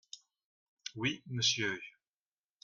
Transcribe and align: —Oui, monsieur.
—Oui, 0.95 1.21
monsieur. 1.27 1.77